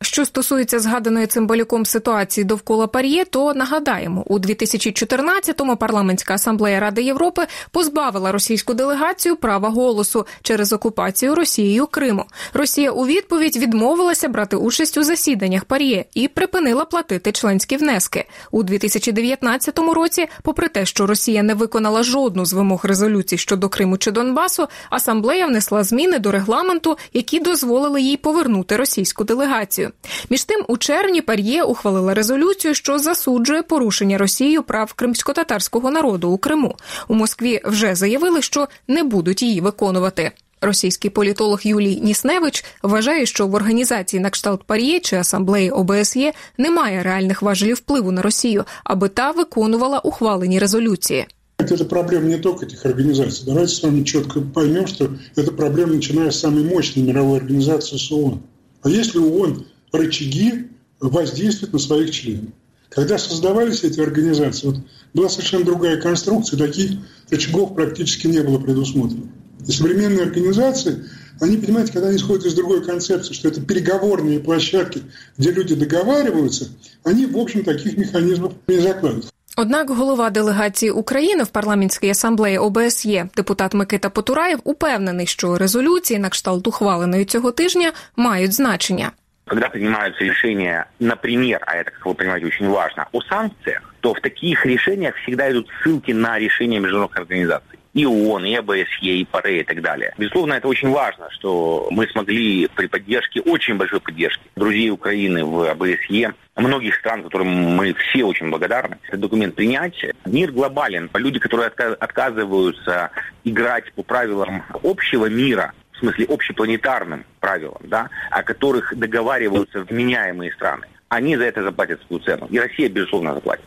Що 0.05 0.25
стосується 0.25 0.79
згаданої 0.79 1.27
цимбалюком 1.27 1.87
ситуації 1.87 2.45
довкола 2.45 2.87
Пар'є, 2.87 3.25
то 3.25 3.55
нагадаємо, 3.55 4.25
у 4.27 4.39
2014-му 4.39 5.77
парламентська 5.77 6.35
асамблея 6.35 6.81
Ради 6.81 7.03
Європи 7.03 7.47
позбавила 7.71 8.33
російську 8.33 8.75
делегацію 8.75 9.37
права 9.37 9.69
голосу 9.69 10.27
через 10.43 10.73
окупацію 10.73 11.35
Росією 11.35 11.87
Криму. 11.87 12.25
Росія 12.53 12.91
у 12.91 13.07
відповідь 13.07 13.57
відмовилася 13.57 14.29
брати 14.29 14.57
участь 14.57 14.99
у 14.99 15.03
засіданнях 15.03 15.65
Пар'є 15.65 16.05
і 16.15 16.29
припинила 16.29 16.85
платити 16.85 17.33
членські 17.33 17.77
внески 17.77 18.25
у 18.51 18.63
2019 18.63 19.79
році. 19.79 20.27
Попри 20.43 20.69
те, 20.69 20.87
що 20.87 21.07
Росія 21.07 21.43
не 21.43 21.55
виконала 21.55 22.03
жодну 22.03 22.45
з 22.45 22.53
вимог 22.53 22.81
резолюцій 22.85 23.39
щодо 23.39 23.69
Криму 23.69 23.99
чи 23.99 24.11
Донбасу, 24.11 24.69
асамблея 24.91 25.47
внесла 25.47 25.85
зміни 25.85 26.19
до 26.19 26.31
регламенту, 26.31 26.99
які 27.13 27.41
дозволили 27.41 28.03
їй 28.03 28.17
повернути 28.17 28.77
російську 28.77 29.25
делегацію. 29.25 29.91
Між 30.30 30.44
тим, 30.44 30.66
у 30.68 30.78
червні 30.78 31.22
Пар'є 31.22 31.64
ухвалила 31.64 32.14
резолюцію, 32.14 32.74
що 32.74 33.00
засуджує 33.00 33.64
порушення 33.64 34.18
Росією 34.18 34.64
прав 34.64 34.94
кримсько-татарського 34.94 35.92
народу 35.92 36.30
у 36.30 36.38
Криму. 36.38 36.76
У 37.08 37.14
Москві 37.14 37.62
вже 37.66 37.96
заявили, 37.96 38.42
що 38.42 38.68
не 38.88 39.04
будуть 39.04 39.42
її 39.44 39.62
виконувати. 39.62 40.32
Російський 40.62 41.10
політолог 41.10 41.60
Юлій 41.64 41.96
Нісневич 41.96 42.66
вважає, 42.84 43.26
що 43.26 43.48
в 43.48 43.54
організації 43.54 44.20
на 44.20 44.30
кшталт 44.30 44.64
Пар'є 44.64 45.00
чи 45.00 45.16
асамблеї 45.16 45.72
ОБСЄ 45.72 46.34
немає 46.58 47.04
реальних 47.04 47.42
важелів 47.42 47.76
впливу 47.76 48.12
на 48.12 48.22
Росію, 48.22 48.66
аби 48.84 49.10
та 49.10 49.32
виконувала 49.32 50.00
ухвалені 50.00 50.60
резолюції. 50.60 51.28
Это 51.60 51.84
проблема 51.84 52.28
не 52.28 52.38
только 52.38 52.66
этих 52.66 52.86
организаций. 52.86 53.46
Давайте 53.46 53.74
с 53.74 53.84
вами 53.84 54.04
четко 54.04 54.40
поймем, 54.42 54.88
что 54.88 55.10
эта 55.36 55.52
проблема 55.52 55.94
начиная 55.94 56.32
с 56.32 56.40
самой 56.40 56.64
мощной 56.64 57.04
мировой 57.04 57.40
организации 57.40 57.98
с 57.98 58.12
ООН. 58.12 58.40
А 58.82 58.90
если 58.90 59.20
ООН 59.20 59.66
рычаги 59.94 60.68
воздействуют 61.00 61.74
на 61.74 61.80
своих 61.80 62.12
членов? 62.12 62.52
Когда 62.90 63.18
создавались 63.18 63.84
эти 63.84 64.00
организации, 64.00 64.68
вот 64.68 64.78
была 65.14 65.30
совершенно 65.30 65.66
другая 65.66 66.02
конструкция, 66.02 66.58
таких 66.58 66.92
рычагов 67.30 67.76
практически 67.76 68.28
не 68.28 68.42
было 68.42 68.60
предусмотрено. 68.60 69.30
И 69.68 69.72
современные 69.72 70.24
организации 70.24 71.06
Они, 71.42 71.56
понимаете, 71.58 71.94
когда 71.94 72.10
они 72.10 72.18
исходят 72.18 72.46
из 72.46 72.54
другой 72.54 72.84
концепции, 72.84 73.34
что 73.34 73.48
это 73.48 73.62
переговорные 73.62 74.40
площадки, 74.40 75.04
где 75.38 75.52
люди 75.52 75.74
договариваются, 75.76 76.70
они, 77.04 77.26
в 77.26 77.38
общем, 77.38 77.64
таких 77.64 77.98
механизмов 77.98 78.54
не 78.68 78.80
закладывают. 78.80 79.28
Однак 79.56 79.90
голова 79.90 80.30
делегації 80.30 80.92
України 80.92 81.44
в 81.44 81.48
парламентській 81.48 82.10
асамблеї 82.10 82.58
ОБСЄ, 82.58 83.30
депутат 83.36 83.74
Микита 83.74 84.10
Потураєв, 84.10 84.60
упевнений, 84.64 85.28
що 85.28 85.58
резолюції 85.58 86.20
на 86.20 86.30
кшталт 86.30 86.68
ухваленої 86.68 87.26
цього 87.26 87.52
тижня 87.52 87.92
мають 88.16 88.54
значення. 88.54 89.12
Когда 89.47 89.69
принимаются 89.69 90.25
решения, 90.25 90.89
например, 90.99 91.63
а 91.67 91.77
это, 91.77 91.91
как 91.91 92.07
вы 92.07 92.15
понимаете, 92.15 92.47
очень 92.47 92.69
важно, 92.69 93.09
о 93.13 93.21
санкциях, 93.23 93.95
то 94.01 94.15
в 94.15 94.21
таких 94.21 94.65
решениях 94.65 95.15
всегда 95.17 95.51
идут 95.51 95.69
ссылки 95.83 96.13
на 96.13 96.39
решения 96.39 96.79
международных 96.79 97.19
организаций. 97.19 97.79
И 97.93 98.07
ООН, 98.07 98.45
и 98.47 98.55
ОБСЕ, 98.57 98.85
и 99.03 99.25
ПАРЕ 99.25 99.61
и 99.61 99.65
так 99.65 99.81
далее. 99.81 100.15
Безусловно, 100.19 100.55
это 100.55 100.67
очень 100.67 100.91
важно, 100.91 101.29
что 101.31 101.87
мы 101.93 102.09
смогли 102.09 102.69
при 102.75 102.87
поддержке, 102.89 103.41
очень 103.41 103.77
большой 103.77 104.01
поддержке 104.01 104.43
друзей 104.57 104.91
Украины 104.91 105.45
в 105.45 105.71
ОБСЕ, 105.71 106.33
многих 106.57 106.97
стран, 106.97 107.23
которым 107.23 107.49
мы 107.49 107.95
все 107.95 108.25
очень 108.25 108.51
благодарны, 108.51 108.99
этот 109.07 109.21
документ 109.21 109.55
принять. 109.55 109.95
Мир 110.25 110.51
глобален. 110.51 111.09
Люди, 111.15 111.39
которые 111.39 111.69
отказываются 111.69 113.11
играть 113.45 113.93
по 113.93 114.03
правилам 114.03 114.65
общего 114.83 115.27
мира, 115.27 115.73
смысле 116.04 116.26
общепланетарным 116.26 117.26
правилам, 117.40 117.82
да, 117.84 118.10
о 118.32 118.44
которых 118.44 118.96
договариваются 118.96 119.84
вменяемые 119.84 120.52
страны, 120.52 120.88
они 121.10 121.38
за 121.38 121.44
это 121.44 121.64
заплатят 121.64 122.02
свою 122.08 122.24
цену. 122.24 122.48
И 122.50 122.60
Россия, 122.60 122.90
безусловно, 122.90 123.34
заплатит. 123.34 123.66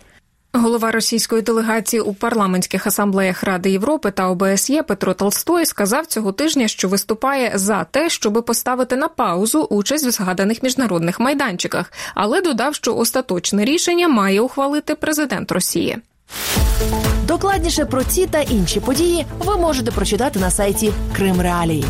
Голова 0.55 0.91
російської 0.91 1.43
делегації 1.43 2.01
у 2.03 2.15
парламентських 2.15 2.87
асамблеях 2.87 3.43
Ради 3.43 3.71
Європи 3.71 4.11
та 4.11 4.29
ОБСЄ 4.29 4.83
Петро 4.83 5.15
Толстой 5.15 5.67
сказав 5.67 6.07
цього 6.07 6.33
тижня, 6.33 6.69
що 6.69 6.89
виступає 6.89 7.53
за 7.55 7.85
те, 7.85 8.11
щоб 8.11 8.45
поставити 8.47 8.97
на 8.97 9.09
паузу 9.09 9.63
участь 9.63 10.07
в 10.07 10.11
згаданих 10.11 10.63
міжнародних 10.63 11.21
майданчиках, 11.21 11.93
але 12.15 12.41
додав, 12.41 12.75
що 12.75 12.97
остаточне 12.97 13.65
рішення 13.65 14.09
має 14.09 14.41
ухвалити 14.41 14.95
президент 14.95 15.53
Росії. 15.53 15.99
Докладніше 17.27 17.85
про 17.85 18.05
ці 18.05 18.27
та 18.27 18.41
інші 18.41 18.81
події 18.81 19.27
ви 19.39 19.57
можете 19.57 19.91
прочитати 19.91 20.39
на 20.39 20.51
сайті 20.51 20.93
Крим 21.17 21.41
Реалії. 21.41 21.85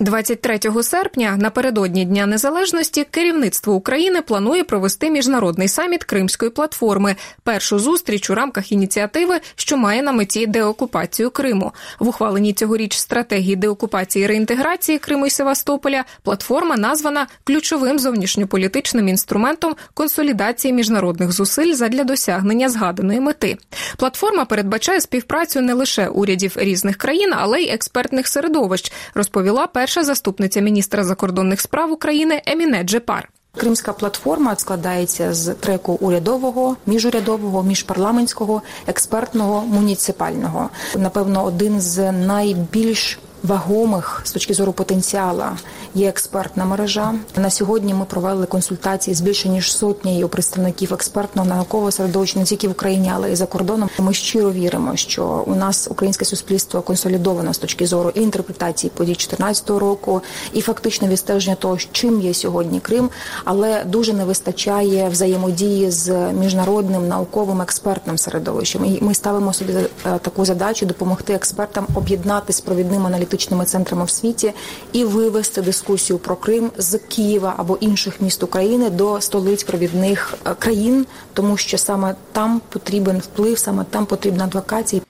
23 0.00 0.82
серпня 0.82 1.36
напередодні 1.36 2.04
Дня 2.04 2.26
Незалежності 2.26 3.06
керівництво 3.10 3.74
України 3.74 4.22
планує 4.22 4.64
провести 4.64 5.10
міжнародний 5.10 5.68
саміт 5.68 6.04
Кримської 6.04 6.50
платформи, 6.50 7.16
першу 7.42 7.78
зустріч 7.78 8.30
у 8.30 8.34
рамках 8.34 8.72
ініціативи, 8.72 9.40
що 9.56 9.76
має 9.76 10.02
на 10.02 10.12
меті 10.12 10.46
деокупацію 10.46 11.30
Криму. 11.30 11.72
В 11.98 12.08
ухваленні 12.08 12.52
цьогоріч 12.52 12.96
стратегії 12.96 13.56
деокупації 13.56 14.24
і 14.24 14.28
реінтеграції 14.28 14.98
Криму 14.98 15.26
і 15.26 15.30
Севастополя 15.30 16.04
платформа 16.22 16.76
названа 16.76 17.26
ключовим 17.44 17.98
зовнішньополітичним 17.98 19.08
інструментом 19.08 19.74
консолідації 19.94 20.74
міжнародних 20.74 21.32
зусиль 21.32 21.74
задля 21.74 22.04
досягнення 22.04 22.68
згаданої 22.68 23.20
мети. 23.20 23.56
Платформа 23.96 24.44
передбачає 24.44 25.00
співпрацю 25.00 25.60
не 25.60 25.74
лише 25.74 26.08
урядів 26.08 26.52
різних 26.56 26.96
країн, 26.96 27.32
але 27.36 27.60
й 27.60 27.70
експертних 27.70 28.26
середовищ. 28.28 28.92
Розповіла 29.14 29.66
перша 29.84 30.04
заступниця 30.04 30.60
міністра 30.60 31.04
закордонних 31.04 31.60
справ 31.60 31.92
України 31.92 32.42
Еміне 32.46 32.84
Джепар. 32.84 33.28
Кримська 33.56 33.92
платформа 33.92 34.56
складається 34.56 35.34
з 35.34 35.54
треку 35.54 35.92
урядового, 35.92 36.76
міжурядового, 36.86 37.62
міжпарламентського, 37.62 38.62
експертного, 38.86 39.60
муніципального. 39.60 40.70
Напевно, 40.96 41.44
один 41.44 41.80
з 41.80 42.12
найбільш 42.12 43.18
вагомих 43.44 44.20
з 44.24 44.32
точки 44.32 44.54
зору 44.54 44.72
потенціала 44.72 45.56
є 45.94 46.08
експертна 46.08 46.64
мережа. 46.64 47.14
На 47.36 47.50
сьогодні 47.50 47.94
ми 47.94 48.04
провели 48.04 48.46
консультації 48.46 49.14
з 49.14 49.20
більше 49.20 49.48
ніж 49.48 49.76
сотнею 49.76 50.28
представників 50.28 50.94
експертного 50.94 51.48
наукового 51.48 51.90
середовища 51.90 52.38
не 52.38 52.44
тільки 52.44 52.68
в 52.68 52.70
Україні, 52.70 53.12
але 53.14 53.32
й 53.32 53.36
за 53.36 53.46
кордоном. 53.46 53.90
Ми 53.98 54.14
щиро 54.14 54.52
віримо, 54.52 54.96
що 54.96 55.44
у 55.46 55.54
нас 55.54 55.88
українське 55.90 56.24
суспільство 56.24 56.82
консолідовано 56.82 57.54
з 57.54 57.58
точки 57.58 57.86
зору 57.86 58.12
і 58.14 58.20
інтерпретації 58.20 58.90
подій 58.94 59.12
2014 59.12 59.70
року, 59.70 60.22
і 60.52 60.60
фактично 60.60 61.08
відстеження 61.08 61.56
того, 61.56 61.78
чим 61.92 62.20
є 62.20 62.34
сьогодні 62.34 62.80
Крим, 62.80 63.10
але 63.44 63.84
дуже 63.84 64.12
не 64.12 64.24
вистачає 64.24 65.08
взаємодії 65.08 65.90
з 65.90 66.32
міжнародним 66.32 67.08
науковим 67.08 67.62
експертним 67.62 68.18
середовищем. 68.18 68.84
І 68.84 68.98
ми 69.00 69.14
ставимо 69.14 69.52
собі 69.52 69.72
е, 69.72 69.88
таку 70.18 70.44
задачу 70.44 70.86
допомогти 70.86 71.32
експертам 71.32 71.86
об'єднати 71.94 72.52
з 72.52 72.60
провідним 72.60 73.06
аналітичним 73.06 73.33
аналітичними 73.34 73.64
центрами 73.64 74.04
в 74.04 74.10
світі 74.10 74.52
і 74.92 75.04
вивести 75.04 75.62
дискусію 75.62 76.18
про 76.18 76.36
Крим 76.36 76.70
з 76.78 76.98
Києва 76.98 77.54
або 77.56 77.76
інших 77.80 78.20
міст 78.20 78.42
України 78.42 78.90
до 78.90 79.20
столиць 79.20 79.62
провідних 79.62 80.34
е, 80.46 80.54
країн, 80.58 81.06
тому 81.32 81.56
що 81.56 81.78
саме 81.78 82.14
там 82.32 82.60
потрібен 82.68 83.18
вплив, 83.18 83.58
саме 83.58 83.84
там 83.90 84.06
потрібна 84.06 84.44
адвокація. 84.44 85.02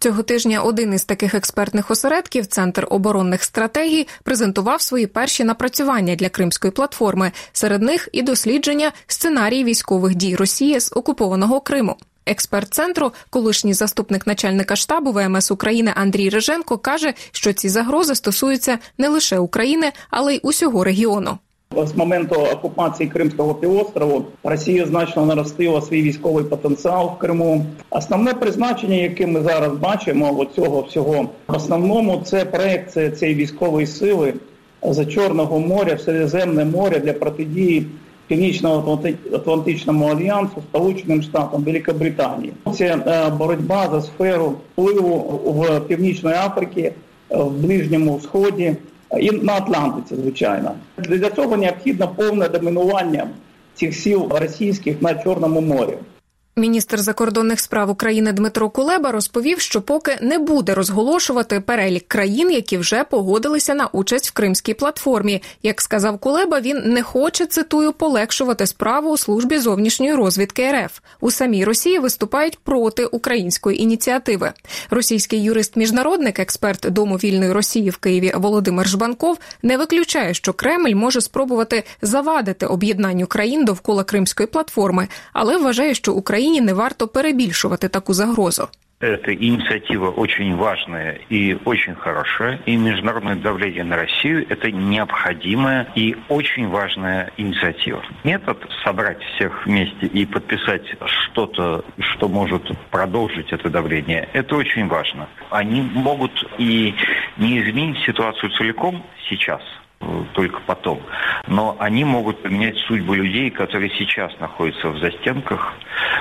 Цього 0.00 0.22
тижня 0.22 0.62
один 0.62 0.94
із 0.94 1.04
таких 1.04 1.34
експертних 1.34 1.90
осередків, 1.90 2.46
центр 2.46 2.86
оборонних 2.90 3.44
стратегій, 3.44 4.06
презентував 4.22 4.82
свої 4.82 5.06
перші 5.06 5.44
напрацювання 5.44 6.14
для 6.14 6.28
кримської 6.28 6.70
платформи. 6.70 7.32
Серед 7.52 7.82
них 7.82 8.08
і 8.12 8.22
дослідження 8.22 8.92
сценарій 9.06 9.64
військових 9.64 10.14
дій 10.14 10.36
Росії 10.36 10.80
з 10.80 10.92
окупованого 10.92 11.60
Криму. 11.60 11.96
Експерт 12.28 12.74
центру, 12.74 13.12
колишній 13.30 13.72
заступник 13.72 14.26
начальника 14.26 14.76
штабу 14.76 15.12
ВМС 15.12 15.50
України 15.50 15.92
Андрій 15.94 16.28
Реженко, 16.28 16.78
каже, 16.78 17.14
що 17.32 17.52
ці 17.52 17.68
загрози 17.68 18.14
стосуються 18.14 18.78
не 18.98 19.08
лише 19.08 19.38
України, 19.38 19.92
але 20.10 20.34
й 20.34 20.40
усього 20.42 20.84
регіону. 20.84 21.38
З 21.76 21.96
моменту 21.96 22.34
окупації 22.34 23.08
Кримського 23.08 23.54
півострову 23.54 24.24
Росія 24.44 24.86
значно 24.86 25.26
наростила 25.26 25.80
свій 25.82 26.02
військовий 26.02 26.44
потенціал 26.44 27.06
в 27.16 27.18
Криму. 27.18 27.66
Основне 27.90 28.34
призначення, 28.34 28.96
яке 28.96 29.26
ми 29.26 29.42
зараз 29.42 29.72
бачимо, 29.72 30.46
цього 30.56 30.82
всього 30.82 31.28
в 31.48 31.56
основному 31.56 32.22
це 32.24 32.44
проекція 32.44 33.10
цієї 33.10 33.36
військової 33.36 33.86
сили 33.86 34.34
за 34.82 35.04
Чорного 35.06 35.60
моря 35.60 35.98
Середземне 35.98 36.64
море 36.64 36.98
для 36.98 37.12
протидії 37.12 37.86
Північно-Атлантичному 38.28 40.06
альянсу, 40.06 40.62
Сполученим 40.70 41.22
Штатам, 41.22 41.62
Великобританії. 41.62 42.52
Це 42.74 42.86
е, 42.86 43.30
боротьба 43.30 43.88
за 43.92 44.02
сферу 44.02 44.54
впливу 44.72 45.40
в 45.44 45.80
Північної 45.80 46.36
Африці, 46.36 46.92
в 47.30 47.50
Ближньому 47.50 48.20
Сході 48.20 48.76
і 49.20 49.30
на 49.30 49.52
Атлантиці, 49.52 50.14
звичайно. 50.22 50.72
Для 50.98 51.30
цього 51.30 51.56
необхідно 51.56 52.08
повне 52.08 52.48
домінування 52.48 53.28
цих 53.74 53.94
сил 53.94 54.28
російських 54.30 55.02
на 55.02 55.14
Чорному 55.14 55.60
морі. 55.60 55.94
Міністр 56.58 56.98
закордонних 56.98 57.60
справ 57.60 57.90
України 57.90 58.32
Дмитро 58.32 58.70
Кулеба 58.70 59.12
розповів, 59.12 59.60
що 59.60 59.82
поки 59.82 60.18
не 60.20 60.38
буде 60.38 60.74
розголошувати 60.74 61.60
перелік 61.60 62.08
країн, 62.08 62.50
які 62.50 62.78
вже 62.78 63.04
погодилися 63.04 63.74
на 63.74 63.86
участь 63.86 64.28
в 64.28 64.32
кримській 64.32 64.74
платформі. 64.74 65.42
Як 65.62 65.80
сказав 65.80 66.18
Кулеба, 66.18 66.60
він 66.60 66.82
не 66.84 67.02
хоче 67.02 67.46
цитую 67.46 67.92
полегшувати 67.92 68.66
справу 68.66 69.10
у 69.10 69.16
службі 69.16 69.58
зовнішньої 69.58 70.14
розвідки 70.14 70.72
РФ. 70.72 70.98
У 71.20 71.30
самій 71.30 71.64
Росії 71.64 71.98
виступають 71.98 72.58
проти 72.58 73.06
української 73.06 73.82
ініціативи. 73.82 74.52
Російський 74.90 75.42
юрист-міжнародник, 75.42 76.40
експерт 76.40 76.86
Дому 76.90 77.16
вільної 77.16 77.52
Росії 77.52 77.90
в 77.90 77.96
Києві 77.96 78.32
Володимир 78.36 78.88
Жбанков, 78.88 79.38
не 79.62 79.76
виключає, 79.76 80.34
що 80.34 80.52
Кремль 80.52 80.94
може 80.94 81.20
спробувати 81.20 81.84
завадити 82.02 82.66
об'єднанню 82.66 83.26
країн 83.26 83.64
довкола 83.64 84.04
кримської 84.04 84.46
платформи, 84.46 85.08
але 85.32 85.56
вважає, 85.56 85.94
що 85.94 86.12
Україна 86.12 86.47
Україні 86.47 86.61
не 86.61 86.73
варто 86.73 87.07
перебільшувати 87.07 87.87
таку 87.87 88.13
загрозу. 88.13 88.67
Эта 89.01 89.33
инициатива 89.33 90.11
очень 90.11 90.55
важная 90.55 91.19
и 91.31 91.57
очень 91.65 91.95
хорошая. 91.95 92.59
И 92.65 92.77
международное 92.77 93.35
давление 93.35 93.83
на 93.83 93.97
Россию – 93.97 94.49
это 94.49 94.71
необходимая 94.71 95.87
и 95.97 96.15
очень 96.29 96.69
важная 96.69 97.29
инициатива. 97.37 98.01
Метод 98.23 98.57
собрать 98.85 99.21
всех 99.35 99.65
вместе 99.65 100.05
и 100.05 100.25
подписать 100.25 100.85
что-то, 101.05 101.83
что 101.99 102.29
может 102.29 102.63
продолжить 102.91 103.51
это 103.51 103.69
давление, 103.69 104.29
это 104.33 104.55
очень 104.55 104.87
важно. 104.87 105.27
Они 105.49 105.81
могут 105.81 106.31
и 106.57 106.93
не 107.37 107.59
изменить 107.59 107.97
ситуацию 108.05 108.51
целиком 108.51 109.03
сейчас – 109.29 109.76
только 110.32 110.60
потом. 110.60 111.00
Но 111.46 111.76
они 111.78 112.04
могут 112.04 112.42
поменять 112.42 112.76
судьбу 112.86 113.14
людей, 113.14 113.50
которые 113.50 113.90
сейчас 113.90 114.32
находятся 114.38 114.88
в 114.90 114.98
застенках. 114.98 115.74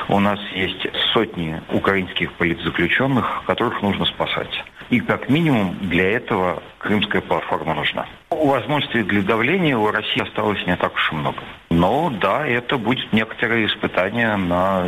У 0.10 0.20
нас 0.20 0.40
есть 0.54 0.88
сотни 1.14 1.62
украинских 1.72 2.34
политзаключенных, 2.34 3.44
которых 3.46 3.82
нужно 3.82 4.06
спасать. 4.06 4.64
И 4.90 5.00
как 5.00 5.30
минимум 5.30 5.76
для 5.82 6.12
этого 6.12 6.64
крымская 6.78 7.22
платформа 7.22 7.74
нужна. 7.74 8.06
Возможностей 8.30 9.04
для 9.04 9.22
давления 9.22 9.78
у 9.78 9.92
России 9.92 10.22
осталось 10.22 10.66
не 10.66 10.76
так 10.78 10.96
уж 10.96 11.12
и 11.12 11.16
много. 11.16 11.40
Но 11.70 12.10
да, 12.22 12.48
это 12.48 12.78
будет 12.78 13.12
некоторое 13.12 13.66
испытание 13.66 14.38
на 14.38 14.86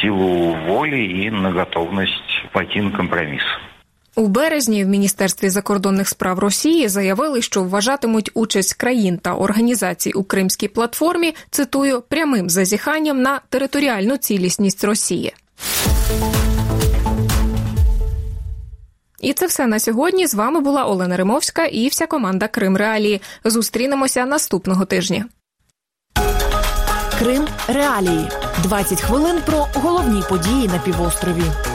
силу 0.00 0.54
воли 0.66 0.96
и 0.96 1.30
на 1.30 1.52
готовность 1.52 2.46
пойти 2.52 2.80
на 2.80 2.90
компромисс. 2.90 3.44
У 4.16 4.26
березні 4.26 4.84
в 4.84 4.88
міністерстві 4.88 5.50
закордонних 5.50 6.08
справ 6.08 6.38
Росії 6.38 6.88
заявили, 6.88 7.42
що 7.42 7.64
вважатимуть 7.64 8.30
участь 8.34 8.74
країн 8.74 9.18
та 9.18 9.34
організацій 9.34 10.12
у 10.12 10.24
Кримській 10.24 10.68
платформі 10.68 11.34
цитую 11.50 12.02
прямим 12.08 12.50
зазіханням 12.50 13.22
на 13.22 13.40
територіальну 13.48 14.16
цілісність 14.16 14.84
Росії. 14.84 15.34
І 19.20 19.32
це 19.32 19.46
все 19.46 19.66
на 19.66 19.78
сьогодні. 19.78 20.26
З 20.26 20.34
вами 20.34 20.60
була 20.60 20.84
Олена 20.84 21.16
Римовська 21.16 21.64
і 21.64 21.88
вся 21.88 22.06
команда 22.06 22.48
Крим 22.48 22.76
Реалії. 22.76 23.20
Зустрінемося 23.44 24.26
наступного 24.26 24.84
тижня. 24.84 25.24
Крим 27.18 27.46
Реалії 27.68 28.28
20 28.62 29.00
хвилин 29.00 29.36
про 29.46 29.68
головні 29.74 30.22
події 30.28 30.68
на 30.68 30.78
півострові. 30.78 31.71